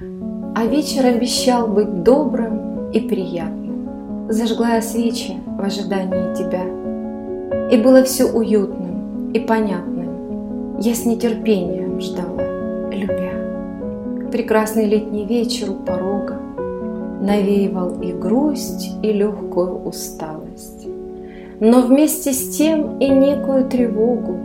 А 0.00 0.66
вечер 0.66 1.06
обещал 1.06 1.68
быть 1.68 2.02
добрым 2.02 2.90
и 2.90 2.98
приятным. 2.98 4.28
Зажгла 4.28 4.74
я 4.74 4.82
свечи 4.82 5.34
в 5.46 5.62
ожидании 5.62 6.34
тебя. 6.34 7.70
И 7.70 7.80
было 7.80 8.02
все 8.02 8.24
уютным 8.24 9.30
и 9.30 9.38
понятным. 9.38 10.80
Я 10.80 10.94
с 10.94 11.04
нетерпением 11.04 12.00
ждала, 12.00 12.42
любя. 12.90 14.30
Прекрасный 14.32 14.86
летний 14.86 15.26
вечер 15.26 15.70
у 15.70 15.74
порога 15.74 16.40
навеивал 17.20 18.00
и 18.00 18.12
грусть, 18.12 18.90
и 19.00 19.12
легкую 19.12 19.84
усталость. 19.84 20.88
Но 21.60 21.82
вместе 21.82 22.32
с 22.32 22.56
тем 22.56 22.98
и 22.98 23.08
некую 23.08 23.68
тревогу, 23.68 24.40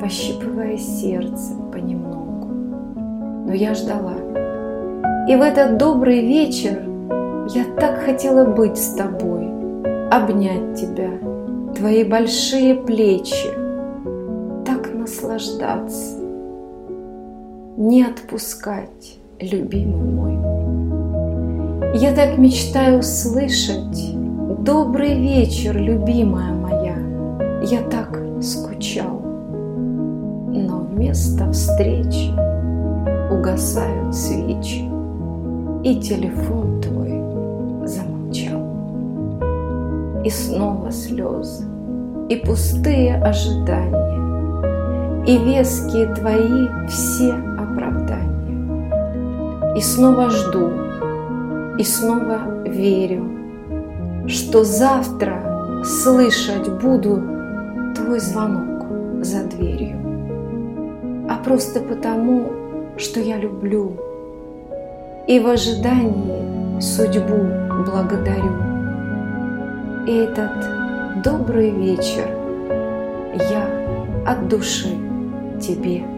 пощипывая 0.00 0.76
сердце 0.76 1.52
понемногу. 1.72 2.48
Но 3.46 3.52
я 3.52 3.74
ждала. 3.74 4.14
И 5.28 5.36
в 5.36 5.42
этот 5.42 5.76
добрый 5.76 6.26
вечер 6.26 6.88
я 7.54 7.64
так 7.78 7.98
хотела 7.98 8.46
быть 8.46 8.78
с 8.78 8.94
тобой, 8.94 9.46
обнять 10.10 10.74
тебя, 10.74 11.10
твои 11.76 12.02
большие 12.02 12.74
плечи, 12.74 13.48
так 14.64 14.94
наслаждаться, 14.94 16.16
не 17.76 18.04
отпускать, 18.04 19.18
любимый 19.38 20.10
мой. 20.10 21.98
Я 21.98 22.14
так 22.14 22.38
мечтаю 22.38 23.02
слышать 23.02 24.14
«Добрый 24.60 25.14
вечер, 25.20 25.76
любимая 25.76 26.54
моя!» 26.54 26.96
Я 27.64 27.82
так 27.82 28.18
скучал, 28.40 29.20
но 29.20 30.86
вместо 30.90 31.52
встречи 31.52 32.32
угасают 33.30 34.14
свечи, 34.14 34.57
и 35.88 36.00
телефон 36.00 36.80
твой 36.82 37.12
замолчал. 37.86 38.62
И 40.22 40.28
снова 40.28 40.90
слезы, 40.90 41.64
и 42.28 42.36
пустые 42.36 43.14
ожидания, 43.16 44.18
и 45.26 45.38
веские 45.38 46.14
твои 46.14 46.68
все 46.88 47.32
оправдания. 47.56 48.28
И 49.76 49.80
снова 49.80 50.28
жду, 50.28 50.70
и 51.78 51.84
снова 51.84 52.64
верю, 52.66 53.30
что 54.26 54.64
завтра 54.64 55.82
слышать 55.84 56.68
буду 56.82 57.22
твой 57.94 58.20
звонок 58.20 58.84
за 59.22 59.44
дверью, 59.44 59.96
а 61.30 61.36
просто 61.42 61.80
потому, 61.80 62.52
что 62.98 63.20
я 63.20 63.38
люблю 63.38 63.96
и 65.28 65.38
в 65.38 65.46
ожидании 65.46 66.80
судьбу 66.80 67.50
благодарю. 67.84 68.56
И 70.06 70.12
этот 70.12 71.22
добрый 71.22 71.70
вечер 71.70 72.26
я 73.50 73.68
от 74.26 74.48
души 74.48 74.96
тебе 75.60 76.17